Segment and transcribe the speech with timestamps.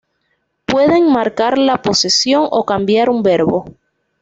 [0.65, 3.65] Pueden marcar la posesión o cambiar un verbo.